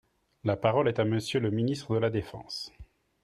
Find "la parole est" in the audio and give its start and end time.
0.45-0.97